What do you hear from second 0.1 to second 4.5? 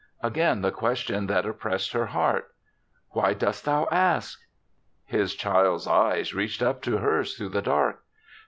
'* Again the question that oppressed her heart! "Why dost thou ask?"